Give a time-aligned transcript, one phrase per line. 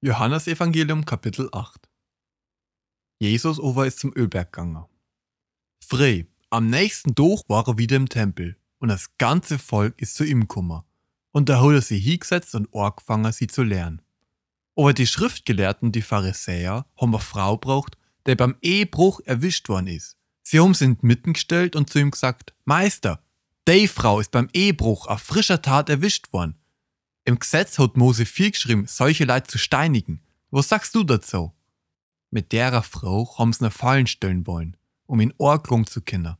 [0.00, 1.88] Johannes Evangelium Kapitel 8
[3.18, 4.84] Jesus over ist zum Ölberg gegangen.
[5.84, 10.22] Frei, am nächsten Tag war er wieder im Tempel und das ganze Volk ist zu
[10.22, 10.82] ihm gekommen.
[11.32, 14.00] Und da hat er sich hingesetzt und angefangen, sie zu lernen.
[14.76, 20.16] Aber die Schriftgelehrten, die Pharisäer, haben eine Frau braucht, der beim Ehebruch erwischt worden ist.
[20.44, 23.20] Sie haben sie mitten gestellt und zu ihm gesagt, Meister,
[23.66, 26.54] die Frau ist beim Ehebruch auf frischer Tat erwischt worden.
[27.28, 30.22] Im Gesetz hat Mose viel geschrieben, solche Leute zu steinigen.
[30.50, 31.52] Was sagst du dazu?
[32.30, 36.38] Mit derer Frau haben sie eine Fallen stellen wollen, um in Orgelung zu können.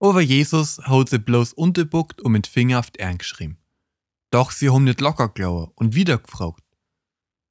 [0.00, 3.58] Aber Jesus hat sie bloß unterbuckt und mit Finger auf die geschrieben.
[4.32, 6.64] Doch sie haben nicht locker gelaufen und wieder gefragt.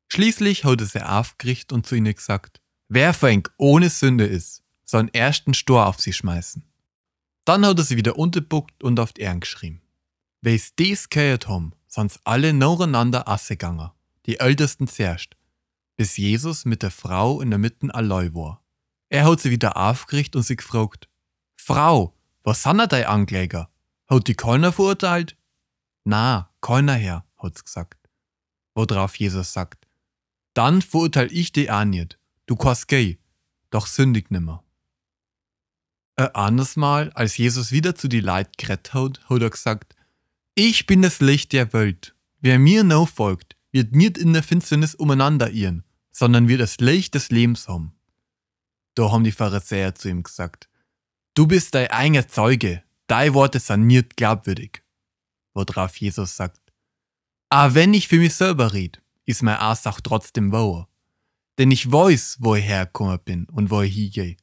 [0.10, 5.00] Schließlich hat er sie aufgerichtet und zu ihnen gesagt, wer fängt ohne Sünde ist, soll
[5.00, 6.66] einen ersten Stor auf sie schmeißen.
[7.46, 9.82] Dann hat er sie wieder unterbuckt und auf die Ohren geschrieben.
[10.42, 13.92] Wer es dies gehört haben, sind alle nacheinander assegegangen,
[14.26, 15.36] die Ältesten zuerst,
[15.96, 18.64] bis Jesus mit der Frau in der Mitte allein war.
[19.10, 21.08] Er hat sie wieder aufgerichtet und sie gefragt,
[21.56, 23.70] Frau, was sind deine Ankläger?
[24.08, 25.38] Hat die keiner verurteilt?
[26.04, 28.10] Na, keiner her, hat's gesagt.
[28.74, 29.88] Worauf Jesus sagt,
[30.56, 33.20] dann verurteil ich dich auch nicht, du kannst gehen,
[33.70, 34.64] doch sündig nimmer.
[36.16, 39.93] Ein anderes Mal, als Jesus wieder zu die Leid gerettet hat, hat er gesagt,
[40.56, 42.16] ich bin das Licht der Welt.
[42.40, 47.32] Wer mir nachfolgt, wird nicht in der Finsternis umeinander irren, sondern wird das Licht des
[47.32, 47.96] Lebens haben.
[48.96, 50.70] Da haben die Pharisäer zu ihm gesagt,
[51.34, 54.84] du bist dein eigener Zeuge, deine Worte sind nicht glaubwürdig.
[55.56, 56.62] Worauf Jesus sagt,
[57.50, 60.88] ah, wenn ich für mich selber red, ist mein Aussach trotzdem wahr.
[61.58, 64.38] Denn ich weiß, wo ich hergekommen bin und wo ich hingehe.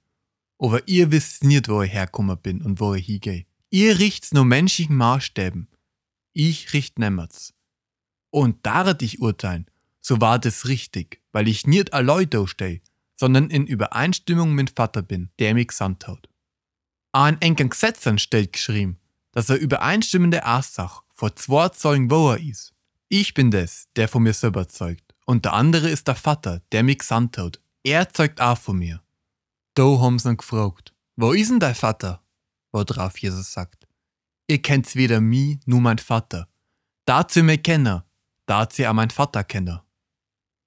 [0.59, 3.47] Aber ihr wisst nicht, wo ich hergekommen bin und wo ich hingehe.
[3.71, 5.69] Ihr richt's nur menschlichen Maßstäben
[6.33, 7.55] ich richt nemmerts.
[8.31, 9.67] Und daret ich urteilen,
[10.01, 12.81] so war das richtig, weil ich nicht allein da steh,
[13.17, 16.29] sondern in Übereinstimmung mit Vater bin, der mich gesandt hat.
[17.13, 18.99] Ein engen Gesetzern stellt geschrieben,
[19.33, 22.73] dass er übereinstimmende Aussach vor zwei Zeugen wahr ist.
[23.09, 26.83] Ich bin das, der von mir selber zeugt, und der andere ist der Vater, der
[26.83, 27.61] mich gesandt hat.
[27.83, 29.03] Er zeugt auch von mir.
[29.75, 32.23] Da haben sie ihn gefragt, wo ist denn dein Vater?
[32.73, 33.80] Worauf Jesus sagt,
[34.51, 36.49] ihr kennt weder mich nur mein Vater.
[37.07, 38.03] Dazu mich kennen,
[38.47, 39.81] dazu auch mein Vater kennen.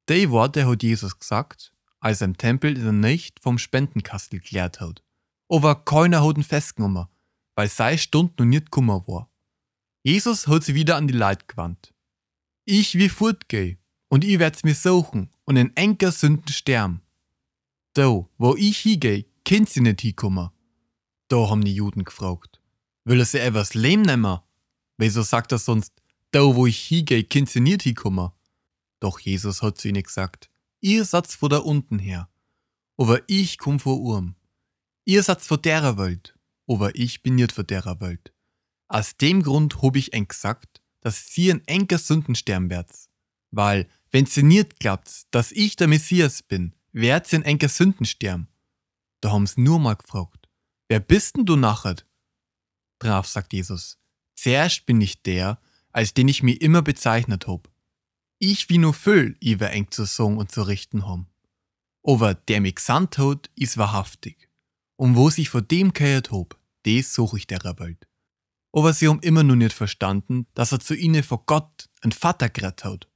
[0.09, 4.79] Die Worte hat Jesus gesagt, als er im Tempel in der Nacht vom Spendenkastel geklärt
[4.79, 5.03] hat.
[5.49, 7.07] Aber keiner hat ihn festgenommen,
[7.55, 9.29] weil sei Stunde noch nicht gekommen war.
[10.01, 11.93] Jesus hat sie wieder an die Leid gewandt.
[12.65, 13.77] Ich will fortgehen,
[14.09, 17.01] und ich werd's mir suchen und in enker Sünden sterben.
[17.93, 20.49] Da, wo ich hingehe, könnt sie nicht hinkommen.
[21.27, 22.52] Da haben die Juden gefragt.
[23.05, 24.39] Will er sich etwas Leben nehmen?
[24.97, 25.93] Wieso sagt er sonst,
[26.31, 28.31] da wo ich hingehe, könnt sie nicht hinkommen?
[28.99, 30.49] Doch Jesus hat zu ihnen gesagt,
[30.79, 32.29] ihr seid von da unten her,
[32.97, 34.35] aber ich komm von Urm.
[35.05, 36.37] Ihr seid von derer Welt,
[36.67, 38.33] aber ich bin nicht von derer Welt.
[38.87, 43.09] Aus dem Grund hab ich eng gesagt, dass sie in enker Sünden sterben werdet.
[43.51, 48.05] Weil, wenn sie nicht glaubt, dass ich der Messias bin, werdet sie in enker Sünden
[48.05, 48.47] sterben.
[49.19, 50.47] Da haben sie nur mal gefragt,
[50.87, 51.97] wer bist denn du nachher?
[53.03, 53.99] Drauf sagt Jesus,
[54.35, 55.59] zuerst bin ich der,
[55.91, 57.69] als den ich mir immer bezeichnet hab.
[58.39, 61.27] Ich wie nur füll, iwer eng zu sagen und zu richten haben.
[62.03, 64.49] Aber der mich gesandt hat, ist wahrhaftig.
[64.95, 68.07] Und wo sich vor dem gehört hab, des such ich derer Welt.
[68.71, 72.49] Aber sie haben immer nur nicht verstanden, dass er zu ihnen vor Gott ein Vater
[72.49, 73.09] gerettet hat.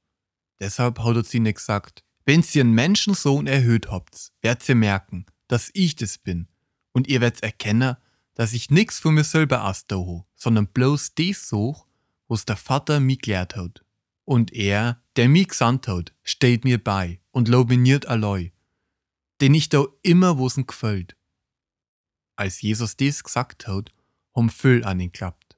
[0.60, 5.26] Deshalb hat er zu ihnen gesagt, wenn sie einen Menschensohn erhöht habt, werdet ihr merken,
[5.48, 6.48] dass ich das bin.
[6.94, 7.96] Und ihr werdet erkennen,
[8.38, 11.88] dass ich nix von mir selber ausdache, sondern bloß das such,
[12.28, 13.84] was der Vater mir gelehrt hat.
[14.26, 18.52] Und er, der mich gesandt hat, steht mir bei und lob mich nicht allein,
[19.42, 21.16] denn ich da immer, wo's ihm gefällt.
[22.36, 23.92] Als Jesus dies gesagt hat,
[24.36, 25.58] haben viel an ihn geklappt.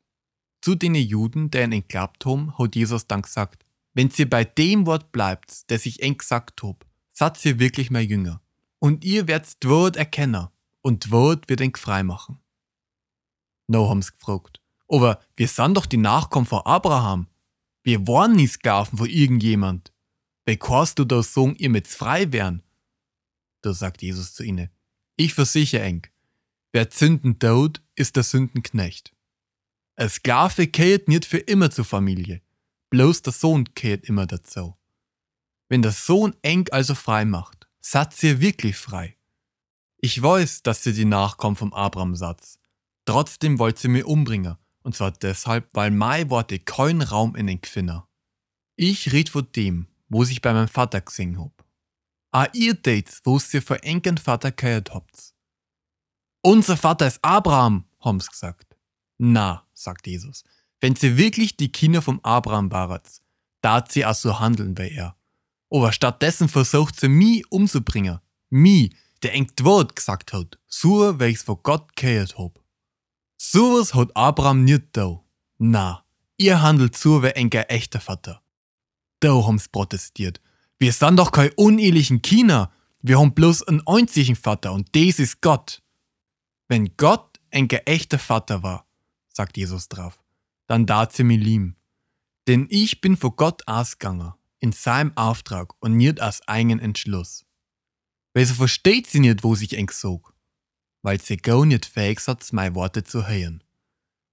[0.61, 4.85] Zu den Juden, die ihn geglaubt haben, hat Jesus dann gesagt, wenn ihr bei dem
[4.85, 8.41] Wort bleibt, das ich eng gesagt hab, seid ihr wirklich mein Jünger.
[8.79, 10.47] Und ihr werdet Wort erkennen,
[10.81, 12.39] und Wort wird ihn frei machen.
[13.69, 14.61] No haben sie gefragt.
[14.87, 17.27] Aber wir sind doch die Nachkommen von Abraham.
[17.83, 19.93] Wir waren nie Sklaven von irgendjemand.
[20.45, 22.63] Wie kannst du da sagen, ihr mit frei wären?
[23.61, 24.69] Da sagt Jesus zu ihnen,
[25.15, 26.07] ich versichere eng,
[26.71, 29.13] wer Sünden tut, ist der Sündenknecht.
[29.95, 32.41] Ein Sklave kehrt nicht für immer zur Familie,
[32.89, 34.75] bloß der Sohn kehrt immer dazu.
[35.67, 39.15] Wenn der Sohn eng also frei macht, seid ihr wirklich frei.
[39.97, 42.59] Ich weiß, dass ihr die Nachkommen vom Abraham satz,
[43.09, 44.55] Trotzdem wollt sie mir umbringen.
[44.83, 48.07] Und zwar deshalb, weil mein Worte keinen Raum in den Gfinner.
[48.75, 51.65] Ich red von dem, wo ich bei meinem Vater gesehen hab.
[52.31, 55.33] A ihr dates, wo's ihr für engen Vater gehört habt.
[56.43, 58.77] Unser Vater ist Abraham, haben's gesagt.
[59.17, 60.43] Na, sagt Jesus,
[60.79, 63.23] wenn sie wirklich die Kinder vom Abraham waret,
[63.61, 65.15] da sie auch so handeln bei er.
[65.71, 68.19] Aber stattdessen versucht sie mi umzubringen.
[68.51, 72.59] Mi, der eng Wort gesagt hat, so wie ich's von Gott gehört hab.
[73.41, 75.23] Sowas hat Abraham nicht da.
[75.59, 76.03] Na,
[76.35, 78.43] ihr handelt so wie ein echter Vater.
[79.21, 80.41] Da haben's protestiert.
[80.77, 82.69] Wir sind doch kein unehelichen Kinder.
[83.01, 85.81] Wir haben bloß einen einzigen Vater und des ist Gott.
[86.67, 88.85] Wenn Gott ein echter Vater war,
[89.29, 90.21] sagt Jesus drauf,
[90.67, 91.77] dann da sie mir lieben.
[92.45, 97.45] Denn ich bin vor Gott ausgegangen, in seinem Auftrag und nicht aus eigenen Entschluss.
[98.33, 100.33] Weil so versteht sie nicht, wo sich eng sog.
[101.01, 103.63] Weil sie gar nicht fähig hat, meine Worte zu hören.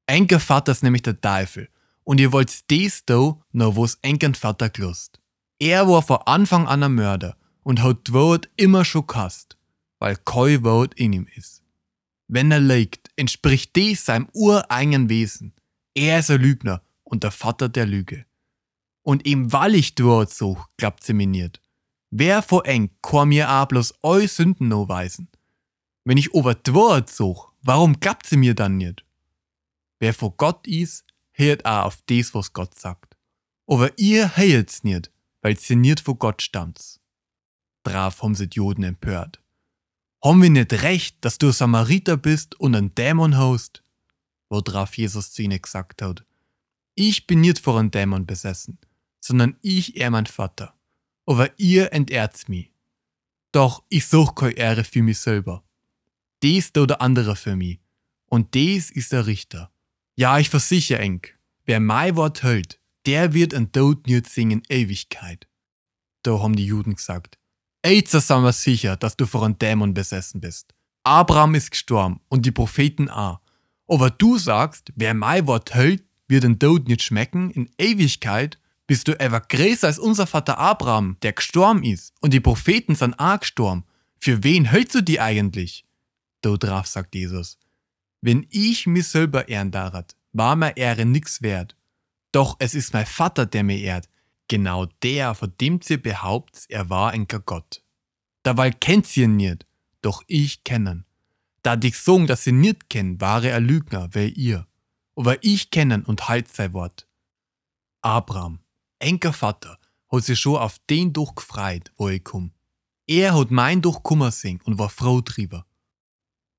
[0.07, 1.69] Enker Vater ist nämlich der Teufel
[2.05, 5.21] und ihr wollt des da, noch wo's enken Vater glust.
[5.59, 9.57] Er war von Anfang an ein Mörder und hat Wort immer schon gehasst,
[9.99, 11.63] weil kein Wort in ihm ist.
[12.29, 15.55] Wenn er lügt, entspricht dies seinem ureigenen Wesen.
[15.95, 18.27] Er ist ein Lügner und der Vater der Lüge.
[19.03, 21.61] Und ihm weil ich dort so, glaubt sie mir nicht.
[22.11, 25.29] Wer vor eng kann mir a bloß eu Sünden no weisen?
[26.07, 29.05] Wenn ich over dort such, warum glaubt sie mir dann nicht?
[29.99, 33.17] Wer vor Gott is, hört a auf des, was Gott sagt.
[33.67, 35.11] Aber ihr hört's nicht,
[35.43, 37.01] weil sie nicht vor Gott stammt.
[37.83, 39.43] Drauf haben sie die Juden empört.
[40.23, 43.83] Haben wir nicht recht, dass du Samariter bist und ein Dämon hast?
[44.49, 46.25] Worauf Jesus zu ihnen gesagt hat,
[46.95, 48.79] ich bin nicht vor einem Dämon besessen,
[49.19, 50.73] sondern ich er mein Vater.
[51.27, 52.71] Aber ihr entehrt mich.
[53.51, 55.66] Doch ich such keine Ehre für mich selber.
[56.47, 57.81] Dies da der andere für mich.
[58.27, 59.73] Und dies ist der Richter.
[60.15, 61.23] Ja, ich versichere eng,
[61.65, 65.49] wer mein Wort hält, der wird ein Tod nicht singen Ewigkeit.
[66.23, 67.37] Da haben die Juden gesagt,
[67.85, 70.73] Jetzt sind wir sicher, dass du vor einem Dämon besessen bist.
[71.03, 73.41] Abraham ist gestorben und die Propheten auch.
[73.89, 78.61] Aber du sagst, wer mein Wort hält, wird den Tod nicht schmecken in Ewigkeit.
[78.87, 83.19] Bist du ever größer als unser Vater Abraham, der gestorben ist und die Propheten sind
[83.19, 83.83] auch gestorben.
[84.21, 85.86] Für wen hältst du die eigentlich?
[86.47, 87.59] Da drauf sagt Jesus,
[88.21, 91.77] wenn ich mich selber ehren darat, war mir Ehre nix wert.
[92.33, 94.09] Doch es ist mein Vater, der mir ehrt,
[94.49, 97.83] Genau der, von dem sie behauptet, er war ein Gott.
[98.45, 99.67] Dabei kennt sie ihn nicht,
[100.03, 101.05] doch ich kennen.
[101.63, 104.69] Da dich sagen, dass sie nicht kennen, war er Lügner, wer ihr.
[105.17, 107.09] Aber ich kennen und halt sein Wort.
[108.03, 108.61] Abraham,
[109.01, 109.79] enker Vater,
[110.13, 112.53] hat sich schon auf den Durch gefreut, wo ich komm.
[113.09, 115.67] Er hat mein Durch Kummer sing und war froh drüber.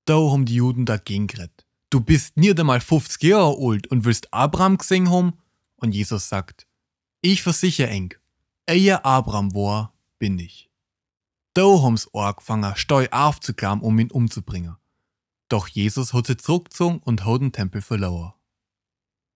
[0.08, 1.66] Da haben die Juden dagegen geredet.
[1.90, 5.34] Du bist nicht einmal 50 Jahre alt und willst Abraham gesehen haben?
[5.76, 6.66] Und Jesus sagt,
[7.20, 8.14] ich versichere eng,
[8.70, 10.72] ehe Abraham war, bin ich.
[11.54, 14.78] Da haben's angefangen, Steu aufzuklammern, um ihn umzubringen.
[15.50, 18.32] Doch Jesus hat sie zurückgezogen und hat den Tempel verloren.